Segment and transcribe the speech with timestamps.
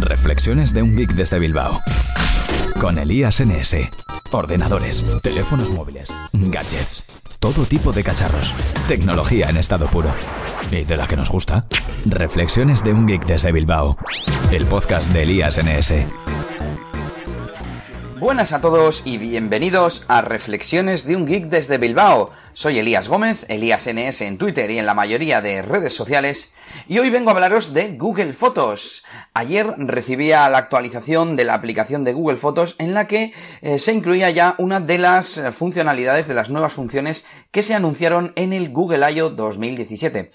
[0.00, 1.80] Reflexiones de un geek desde Bilbao.
[2.80, 3.76] Con Elías NS.
[4.32, 7.04] Ordenadores, teléfonos móviles, gadgets,
[7.38, 8.54] todo tipo de cacharros.
[8.88, 10.10] Tecnología en estado puro.
[10.70, 11.66] ¿Y de la que nos gusta?
[12.06, 13.98] Reflexiones de un geek desde Bilbao.
[14.50, 15.92] El podcast de Elías NS.
[18.20, 22.30] Buenas a todos y bienvenidos a Reflexiones de un Geek desde Bilbao.
[22.52, 26.52] Soy Elías Gómez, Elías NS en Twitter y en la mayoría de redes sociales,
[26.86, 29.04] y hoy vengo a hablaros de Google Fotos.
[29.32, 33.32] Ayer recibía la actualización de la aplicación de Google Fotos en la que
[33.62, 38.34] eh, se incluía ya una de las funcionalidades de las nuevas funciones que se anunciaron
[38.36, 39.30] en el Google I.O.
[39.30, 40.30] 2017.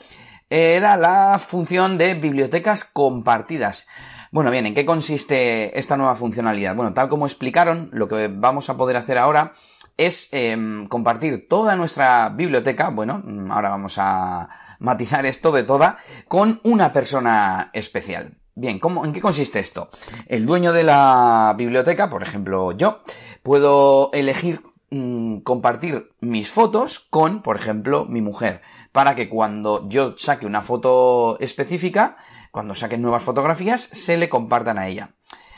[0.49, 3.85] Era la función de bibliotecas compartidas.
[4.35, 6.75] Bueno, bien, ¿en qué consiste esta nueva funcionalidad?
[6.75, 9.53] Bueno, tal como explicaron, lo que vamos a poder hacer ahora
[9.95, 14.49] es em, compartir toda nuestra biblioteca, bueno, mm, ahora vamos a
[14.79, 18.37] matizar esto de toda, con una persona especial.
[18.55, 19.87] Bien, ¿cómo, ¿en qué consiste esto?
[20.27, 22.99] El dueño de la biblioteca, por ejemplo yo,
[23.41, 28.61] puedo elegir mm, compartir mis fotos con, por ejemplo, mi mujer,
[28.91, 32.17] para que cuando yo saque una foto específica,
[32.55, 35.09] cuando saquen nuevas fotografías, se le compartan a ella.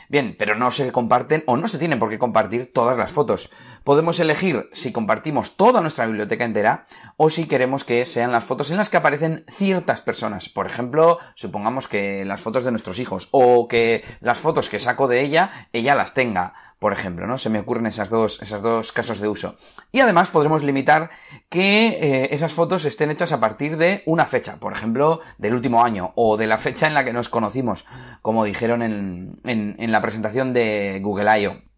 [0.08, 3.50] Bien, pero no se comparten o no se tienen por qué compartir todas las fotos.
[3.84, 6.86] Podemos elegir si compartimos toda nuestra biblioteca entera
[7.18, 10.48] o si queremos que sean las fotos en las que aparecen ciertas personas.
[10.48, 15.08] Por ejemplo, supongamos que las fotos de nuestros hijos o que las fotos que saco
[15.08, 17.38] de ella, ella las tenga, por ejemplo, ¿no?
[17.38, 19.56] Se me ocurren esas dos, esos dos casos de uso.
[19.90, 21.10] Y además podremos limitar
[21.48, 25.84] que eh, esas fotos estén hechas a partir de una fecha, por ejemplo, del último
[25.84, 27.84] año o de la fecha en la que nos conocimos,
[28.22, 31.68] como dijeron en, en, en la presentación de Google I.O.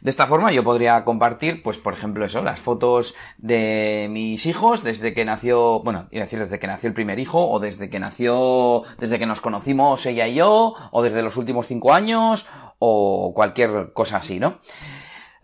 [0.00, 4.82] De esta forma yo podría compartir, pues por ejemplo eso, las fotos de mis hijos
[4.82, 7.90] desde que nació, bueno, iba a decir desde que nació el primer hijo, o desde
[7.90, 12.46] que nació, desde que nos conocimos ella y yo, o desde los últimos cinco años,
[12.78, 14.58] o cualquier cosa así, ¿no?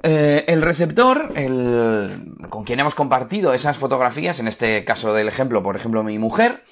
[0.02, 5.62] Eh, el receptor, el, con quien hemos compartido esas fotografías, en este caso del ejemplo,
[5.62, 6.62] por ejemplo, mi mujer,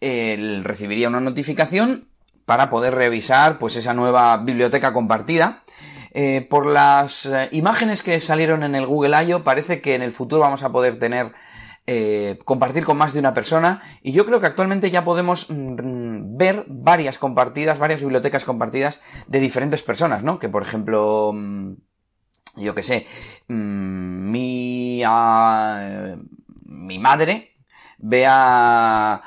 [0.00, 2.13] recibiría una notificación
[2.46, 5.62] para poder revisar pues esa nueva biblioteca compartida.
[6.16, 9.42] Eh, por las eh, imágenes que salieron en el Google I.O.
[9.42, 11.32] parece que en el futuro vamos a poder tener
[11.88, 16.36] eh, compartir con más de una persona y yo creo que actualmente ya podemos mm,
[16.36, 20.38] ver varias compartidas, varias bibliotecas compartidas de diferentes personas, ¿no?
[20.38, 21.72] Que por ejemplo, mm,
[22.58, 23.04] yo que sé,
[23.48, 26.16] mm, mi, uh,
[26.62, 27.56] mi madre
[27.98, 29.20] vea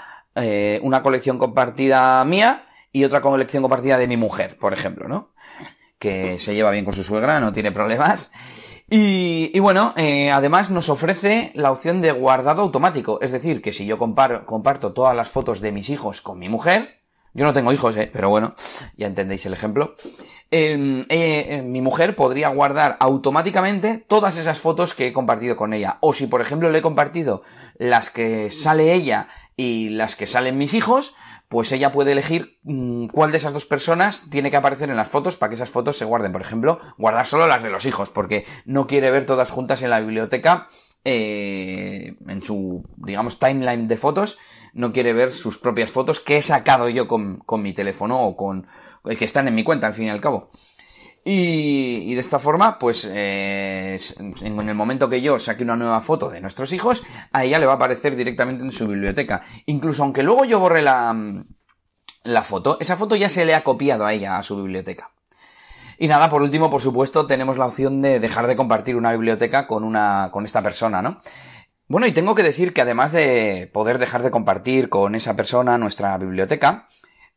[0.83, 2.66] una colección compartida mía
[2.97, 5.31] y otra colección compartida de mi mujer, por ejemplo, ¿no?
[5.99, 8.31] Que se lleva bien con su suegra, no tiene problemas.
[8.89, 13.19] Y, bueno, eh, además nos ofrece la opción de guardado automático.
[13.21, 16.97] Es decir, que si yo comparto todas las fotos de mis hijos con mi mujer,
[17.37, 18.55] yo no tengo hijos, eh, pero bueno,
[18.95, 19.93] ya entendéis el ejemplo.
[20.49, 25.99] Eh, eh, mi mujer podría guardar automáticamente todas esas fotos que he compartido con ella.
[26.01, 27.43] O si, por ejemplo, le he compartido
[27.77, 31.13] las que sale ella y las que salen mis hijos,
[31.49, 35.07] pues ella puede elegir mm, cuál de esas dos personas tiene que aparecer en las
[35.07, 36.31] fotos para que esas fotos se guarden.
[36.31, 39.89] Por ejemplo, guardar solo las de los hijos, porque no quiere ver todas juntas en
[39.89, 40.67] la biblioteca,
[41.05, 44.37] eh, en su, digamos, timeline de fotos,
[44.73, 48.35] no quiere ver sus propias fotos que he sacado yo con, con mi teléfono o
[48.35, 48.67] con,
[49.17, 50.49] que están en mi cuenta, al fin y al cabo.
[51.29, 56.29] Y, de esta forma, pues eh, en el momento que yo saque una nueva foto
[56.29, 59.41] de nuestros hijos, a ella le va a aparecer directamente en su biblioteca.
[59.65, 61.13] Incluso aunque luego yo borre la,
[62.23, 65.11] la foto, esa foto ya se le ha copiado a ella, a su biblioteca.
[65.97, 69.67] Y nada, por último, por supuesto, tenemos la opción de dejar de compartir una biblioteca
[69.67, 71.19] con una, con esta persona, ¿no?
[71.89, 75.77] Bueno, y tengo que decir que además de poder dejar de compartir con esa persona
[75.77, 76.87] nuestra biblioteca,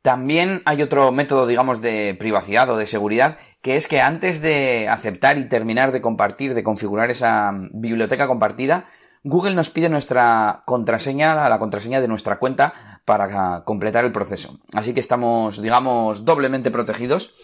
[0.02, 4.88] también hay otro método, digamos, de privacidad o de seguridad, que es que antes de
[4.88, 8.86] aceptar y terminar de compartir, de configurar esa biblioteca compartida,
[9.22, 12.72] Google nos pide nuestra contraseña, la contraseña de nuestra cuenta
[13.04, 14.58] para completar el proceso.
[14.72, 17.34] Así que estamos, digamos, doblemente protegidos.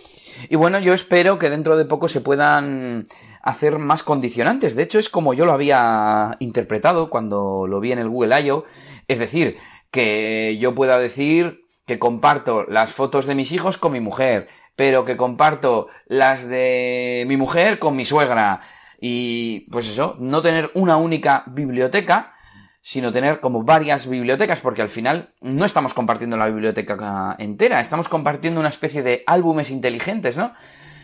[0.49, 3.05] Y bueno, yo espero que dentro de poco se puedan
[3.43, 4.75] hacer más condicionantes.
[4.75, 8.65] De hecho, es como yo lo había interpretado cuando lo vi en el Google I.O.
[9.07, 9.59] Es decir,
[9.91, 15.05] que yo pueda decir que comparto las fotos de mis hijos con mi mujer, pero
[15.05, 18.61] que comparto las de mi mujer con mi suegra.
[19.01, 22.35] Y pues eso, no tener una única biblioteca,
[22.81, 28.09] sino tener como varias bibliotecas, porque al final no estamos compartiendo la biblioteca entera, estamos
[28.09, 30.53] compartiendo una especie de álbumes inteligentes, ¿no?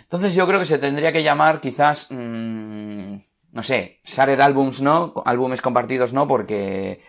[0.03, 3.17] Entonces yo creo que se tendría que llamar quizás, mmm,
[3.53, 7.01] no sé, Shared Albums no, álbumes compartidos no, porque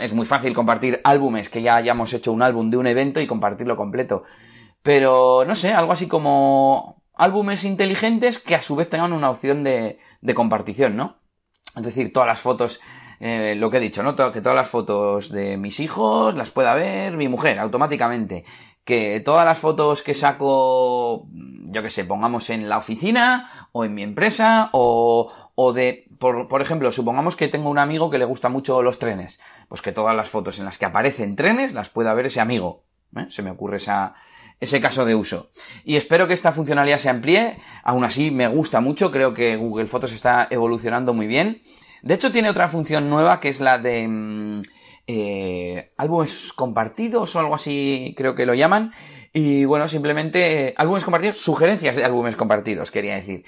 [0.00, 3.26] es muy fácil compartir álbumes que ya hayamos hecho un álbum de un evento y
[3.26, 4.22] compartirlo completo.
[4.82, 9.62] pero no sé, algo así como álbumes inteligentes que a su vez tengan una opción
[9.62, 11.18] de, de compartición, ¿no?
[11.76, 12.80] Es decir, todas las fotos,
[13.20, 14.16] eh, lo que he dicho, ¿no?
[14.16, 18.44] Que todas las fotos de mis hijos las pueda ver mi mujer automáticamente.
[18.84, 23.94] Que todas las fotos que saco, yo que sé, pongamos en la oficina o en
[23.94, 28.24] mi empresa o, o de, por, por ejemplo, supongamos que tengo un amigo que le
[28.24, 29.38] gusta mucho los trenes.
[29.68, 32.84] Pues que todas las fotos en las que aparecen trenes las pueda ver ese amigo.
[33.16, 33.26] ¿eh?
[33.28, 34.14] Se me ocurre esa,
[34.60, 35.50] ese caso de uso.
[35.84, 37.56] Y espero que esta funcionalidad se amplíe.
[37.82, 39.10] Aún así, me gusta mucho.
[39.10, 41.62] Creo que Google Fotos está evolucionando muy bien.
[42.02, 44.62] De hecho, tiene otra función nueva que es la de mm,
[45.12, 48.92] eh, álbumes compartidos o algo así, creo que lo llaman.
[49.32, 53.44] Y bueno, simplemente eh, álbumes compartidos, sugerencias de álbumes compartidos, quería decir.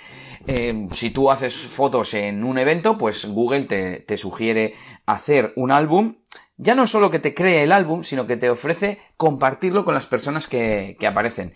[0.46, 4.74] Eh, si tú haces fotos en un evento, pues Google te, te sugiere
[5.06, 6.16] hacer un álbum
[6.58, 10.06] ya no solo que te cree el álbum, sino que te ofrece compartirlo con las
[10.06, 11.52] personas que, que aparecen.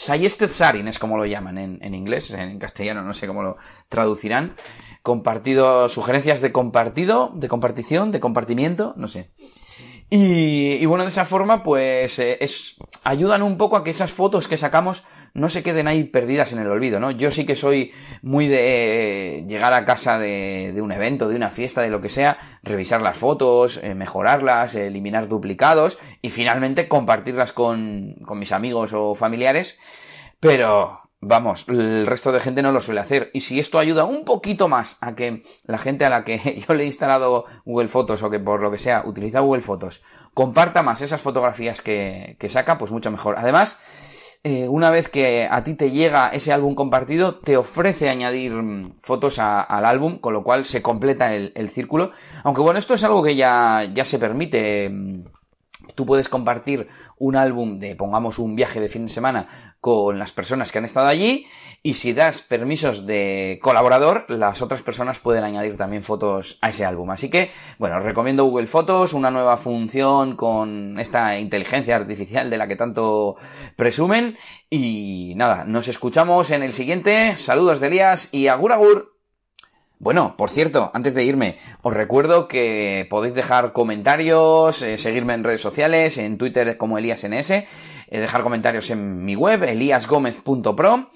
[0.00, 3.58] Suggested Sharing es como lo llaman en, en, inglés, en castellano no sé cómo lo
[3.90, 4.56] traducirán.
[5.02, 9.28] Compartido, sugerencias de compartido, de compartición, de compartimiento, no sé.
[10.12, 14.10] Y, y, bueno, de esa forma, pues eh, es, ayudan un poco a que esas
[14.10, 15.04] fotos que sacamos
[15.34, 17.12] no se queden ahí perdidas en el olvido, ¿no?
[17.12, 21.36] Yo sí que soy muy de eh, llegar a casa de, de, un evento, de
[21.36, 26.88] una fiesta, de lo que sea, revisar las fotos, eh, mejorarlas, eliminar duplicados y finalmente
[26.88, 29.78] compartirlas con, con mis amigos o familiares.
[30.40, 33.30] Pero Vamos, el resto de gente no lo suele hacer.
[33.34, 36.38] Y si esto ayuda un poquito más a que la gente a la que
[36.68, 40.02] yo le he instalado Google Fotos o que por lo que sea utiliza Google Fotos
[40.32, 43.34] comparta más esas fotografías que, que saca, pues mucho mejor.
[43.36, 43.78] Además,
[44.42, 48.92] eh, una vez que a ti te llega ese álbum compartido, te ofrece añadir mm,
[48.98, 52.12] fotos al álbum, con lo cual se completa el, el, círculo.
[52.44, 55.24] Aunque bueno, esto es algo que ya, ya se permite mm,
[56.00, 56.88] Tú puedes compartir
[57.18, 60.86] un álbum de, pongamos, un viaje de fin de semana con las personas que han
[60.86, 61.44] estado allí
[61.82, 66.86] y si das permisos de colaborador, las otras personas pueden añadir también fotos a ese
[66.86, 67.10] álbum.
[67.10, 72.56] Así que, bueno, os recomiendo Google Fotos, una nueva función con esta inteligencia artificial de
[72.56, 73.36] la que tanto
[73.76, 74.38] presumen.
[74.70, 77.36] Y nada, nos escuchamos en el siguiente.
[77.36, 79.19] Saludos de Elías y agur agur.
[80.00, 85.44] Bueno, por cierto, antes de irme, os recuerdo que podéis dejar comentarios, eh, seguirme en
[85.44, 87.66] redes sociales, en Twitter como ElíasNS, eh,
[88.08, 91.10] dejar comentarios en mi web, eliasgomez.pro.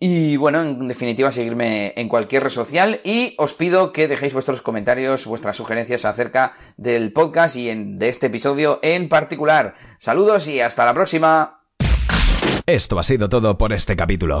[0.00, 4.62] Y bueno, en definitiva, seguirme en cualquier red social y os pido que dejéis vuestros
[4.62, 9.74] comentarios, vuestras sugerencias acerca del podcast y de este episodio en particular.
[9.98, 11.60] Saludos y hasta la próxima.
[12.64, 14.40] Esto ha sido todo por este capítulo.